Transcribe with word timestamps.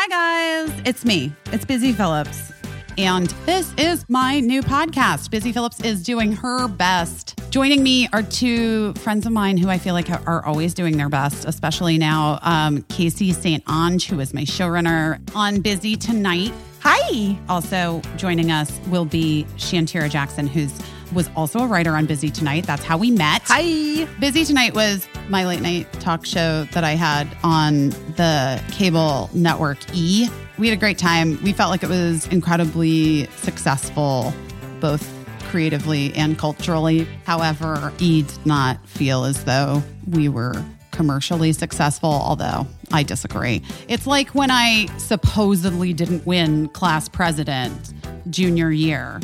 Hi, 0.00 0.06
guys. 0.06 0.82
It's 0.84 1.04
me. 1.04 1.32
It's 1.46 1.64
Busy 1.64 1.92
Phillips. 1.92 2.52
And 2.96 3.26
this 3.46 3.74
is 3.76 4.08
my 4.08 4.38
new 4.38 4.62
podcast. 4.62 5.28
Busy 5.28 5.50
Phillips 5.50 5.80
is 5.80 6.04
doing 6.04 6.30
her 6.30 6.68
best. 6.68 7.34
Joining 7.50 7.82
me 7.82 8.08
are 8.12 8.22
two 8.22 8.94
friends 8.94 9.26
of 9.26 9.32
mine 9.32 9.56
who 9.56 9.68
I 9.68 9.76
feel 9.76 9.94
like 9.94 10.08
are 10.08 10.46
always 10.46 10.72
doing 10.72 10.96
their 10.96 11.08
best, 11.08 11.46
especially 11.46 11.98
now. 11.98 12.38
Um, 12.42 12.82
Casey 12.82 13.32
St. 13.32 13.64
Ange, 13.68 14.06
who 14.06 14.20
is 14.20 14.32
my 14.32 14.42
showrunner 14.42 15.18
on 15.34 15.62
Busy 15.62 15.96
Tonight. 15.96 16.52
Hi. 16.78 17.36
Also 17.48 18.00
joining 18.16 18.52
us 18.52 18.78
will 18.86 19.04
be 19.04 19.48
Shantira 19.56 20.08
Jackson, 20.08 20.46
who's 20.46 20.72
was 21.12 21.28
also 21.34 21.58
a 21.58 21.66
writer 21.66 21.96
on 21.96 22.06
Busy 22.06 22.30
Tonight. 22.30 22.68
That's 22.68 22.84
how 22.84 22.98
we 22.98 23.10
met. 23.10 23.42
Hi. 23.46 24.04
Busy 24.20 24.44
Tonight 24.44 24.74
was 24.74 25.08
my 25.28 25.46
late 25.46 25.60
night 25.60 25.92
talk 25.94 26.24
show 26.24 26.64
that 26.72 26.84
I 26.84 26.92
had 26.92 27.28
on 27.42 27.90
the 28.16 28.62
cable 28.70 29.30
network 29.34 29.78
E. 29.94 30.28
We 30.58 30.68
had 30.68 30.76
a 30.76 30.80
great 30.80 30.98
time. 30.98 31.42
We 31.42 31.52
felt 31.52 31.70
like 31.70 31.82
it 31.82 31.88
was 31.88 32.26
incredibly 32.28 33.26
successful, 33.36 34.32
both 34.80 35.06
creatively 35.48 36.14
and 36.14 36.38
culturally. 36.38 37.06
However, 37.24 37.92
E 37.98 38.22
did 38.22 38.46
not 38.46 38.86
feel 38.86 39.24
as 39.24 39.44
though 39.44 39.82
we 40.10 40.28
were 40.28 40.54
commercially 40.90 41.52
successful, 41.52 42.10
although 42.10 42.66
I 42.92 43.02
disagree. 43.02 43.62
It's 43.86 44.06
like 44.06 44.30
when 44.30 44.50
I 44.50 44.86
supposedly 44.98 45.92
didn't 45.92 46.26
win 46.26 46.68
class 46.70 47.08
president 47.08 47.94
junior 48.30 48.70
year. 48.70 49.20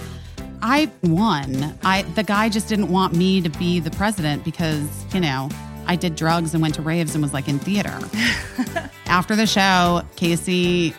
I 0.63 0.91
won. 1.03 1.77
I 1.85 2.03
the 2.15 2.23
guy 2.23 2.49
just 2.49 2.69
didn't 2.69 2.89
want 2.89 3.15
me 3.15 3.43
to 3.43 3.51
be 3.51 3.81
the 3.81 3.91
president 3.91 4.45
because, 4.45 5.05
you 5.13 5.21
know, 5.21 5.51
I 5.87 5.97
did 5.97 6.17
drugs 6.17 6.55
and 6.55 6.63
went 6.63 6.75
to 6.77 6.83
raves 6.83 7.15
and 7.15 7.23
was 7.23 7.33
like 7.33 7.49
in 7.49 7.59
theater. 7.59 7.99
After 9.07 9.37
the 9.37 9.47
show, 9.47 10.03
Casey 10.17 10.95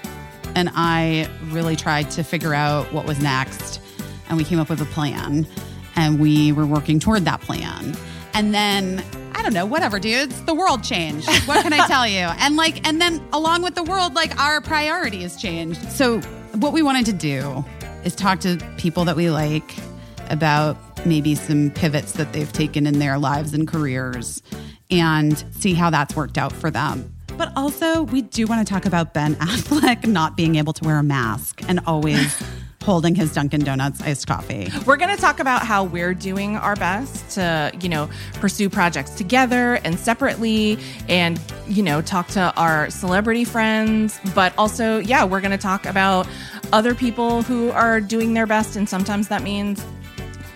and 0.55 0.69
I 0.73 1.29
really 1.45 1.75
tried 1.75 2.11
to 2.11 2.23
figure 2.23 2.53
out 2.53 2.91
what 2.93 3.05
was 3.05 3.19
next 3.21 3.81
and 4.29 4.37
we 4.37 4.43
came 4.43 4.59
up 4.59 4.69
with 4.69 4.81
a 4.81 4.85
plan 4.85 5.47
and 5.95 6.19
we 6.19 6.51
were 6.51 6.65
working 6.65 6.99
toward 6.99 7.25
that 7.25 7.41
plan. 7.41 7.95
And 8.33 8.53
then 8.53 9.03
I 9.33 9.41
don't 9.41 9.53
know, 9.53 9.65
whatever, 9.65 9.99
dudes. 9.99 10.41
The 10.43 10.55
world 10.55 10.83
changed. 10.83 11.29
What 11.45 11.61
can 11.61 11.73
I 11.73 11.85
tell 11.87 12.07
you? 12.07 12.19
And 12.19 12.55
like, 12.55 12.85
and 12.87 12.99
then 12.99 13.25
along 13.33 13.61
with 13.61 13.75
the 13.75 13.83
world, 13.83 14.15
like 14.15 14.37
our 14.39 14.61
priorities 14.61 15.35
changed. 15.39 15.91
So, 15.91 16.19
what 16.59 16.73
we 16.73 16.81
wanted 16.81 17.05
to 17.07 17.13
do 17.13 17.63
is 18.03 18.15
talk 18.15 18.39
to 18.41 18.57
people 18.77 19.05
that 19.05 19.15
we 19.15 19.29
like 19.29 19.75
about 20.29 20.77
maybe 21.05 21.35
some 21.35 21.69
pivots 21.69 22.13
that 22.13 22.33
they've 22.33 22.51
taken 22.51 22.87
in 22.87 22.99
their 22.99 23.17
lives 23.19 23.53
and 23.53 23.67
careers 23.67 24.41
and 24.91 25.43
see 25.51 25.73
how 25.73 25.89
that's 25.89 26.15
worked 26.15 26.37
out 26.37 26.53
for 26.53 26.69
them. 26.69 27.11
But 27.37 27.51
also, 27.55 28.03
we 28.03 28.21
do 28.21 28.47
want 28.47 28.65
to 28.65 28.73
talk 28.73 28.85
about 28.85 29.13
Ben 29.13 29.35
Affleck 29.35 30.07
not 30.07 30.37
being 30.37 30.55
able 30.55 30.73
to 30.73 30.85
wear 30.85 30.97
a 30.97 31.03
mask 31.03 31.61
and 31.67 31.79
always 31.85 32.41
holding 32.83 33.15
his 33.15 33.33
Dunkin' 33.33 33.63
Donuts 33.63 33.99
iced 34.01 34.27
coffee. 34.27 34.69
We're 34.85 34.97
going 34.97 35.13
to 35.13 35.19
talk 35.19 35.39
about 35.39 35.63
how 35.63 35.83
we're 35.83 36.13
doing 36.13 36.55
our 36.55 36.75
best 36.75 37.31
to, 37.31 37.71
you 37.81 37.89
know, 37.89 38.09
pursue 38.35 38.69
projects 38.69 39.11
together 39.15 39.79
and 39.83 39.99
separately 39.99 40.77
and, 41.09 41.39
you 41.67 41.81
know, 41.81 42.01
talk 42.01 42.27
to 42.29 42.53
our 42.55 42.89
celebrity 42.91 43.43
friends. 43.43 44.19
But 44.35 44.53
also, 44.57 44.99
yeah, 44.99 45.25
we're 45.25 45.41
going 45.41 45.51
to 45.51 45.57
talk 45.57 45.85
about 45.85 46.27
other 46.71 46.93
people 46.93 47.41
who 47.41 47.71
are 47.71 47.99
doing 47.99 48.35
their 48.35 48.45
best. 48.45 48.75
And 48.75 48.87
sometimes 48.87 49.27
that 49.29 49.41
means 49.41 49.83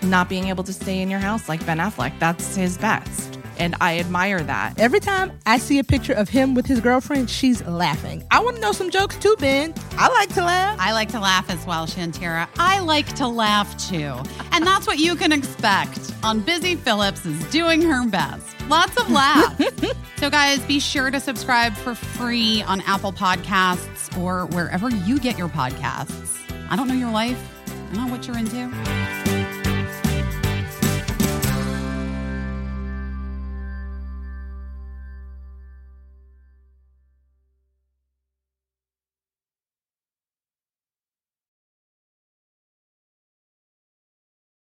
not 0.02 0.28
being 0.28 0.46
able 0.46 0.64
to 0.64 0.72
stay 0.72 1.02
in 1.02 1.10
your 1.10 1.20
house 1.20 1.48
like 1.48 1.66
Ben 1.66 1.78
Affleck. 1.78 2.16
That's 2.20 2.54
his 2.54 2.78
best 2.78 3.29
and 3.60 3.76
I 3.80 3.98
admire 3.98 4.42
that. 4.42 4.80
Every 4.80 4.98
time 4.98 5.38
I 5.46 5.58
see 5.58 5.78
a 5.78 5.84
picture 5.84 6.14
of 6.14 6.28
him 6.28 6.54
with 6.54 6.66
his 6.66 6.80
girlfriend, 6.80 7.30
she's 7.30 7.64
laughing. 7.66 8.26
I 8.30 8.40
want 8.40 8.56
to 8.56 8.62
know 8.62 8.72
some 8.72 8.90
jokes 8.90 9.16
too, 9.16 9.36
Ben. 9.38 9.74
I 9.92 10.08
like 10.08 10.34
to 10.34 10.40
laugh. 10.42 10.78
I 10.80 10.92
like 10.92 11.10
to 11.10 11.20
laugh 11.20 11.48
as 11.50 11.64
well, 11.66 11.86
Shantira. 11.86 12.48
I 12.58 12.80
like 12.80 13.14
to 13.16 13.28
laugh 13.28 13.76
too. 13.88 14.14
And 14.52 14.66
that's 14.66 14.86
what 14.86 14.98
you 14.98 15.14
can 15.14 15.30
expect 15.30 16.12
on 16.24 16.40
Busy 16.40 16.74
Phillips 16.74 17.24
is 17.26 17.38
doing 17.50 17.82
her 17.82 18.08
best. 18.08 18.46
Lots 18.68 18.96
of 18.98 19.10
laughs. 19.10 19.62
so, 20.16 20.30
guys, 20.30 20.60
be 20.60 20.80
sure 20.80 21.10
to 21.10 21.20
subscribe 21.20 21.74
for 21.74 21.94
free 21.94 22.62
on 22.62 22.80
Apple 22.82 23.12
Podcasts 23.12 24.16
or 24.18 24.46
wherever 24.46 24.88
you 24.90 25.18
get 25.20 25.36
your 25.36 25.48
podcasts. 25.48 26.38
I 26.70 26.76
don't 26.76 26.88
know 26.88 26.94
your 26.94 27.10
life. 27.10 27.38
I 27.66 27.94
don't 27.94 28.06
know 28.06 28.12
what 28.12 28.26
you're 28.26 28.38
into. 28.38 29.39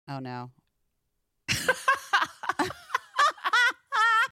Oh 0.07 0.19
no. 0.19 0.51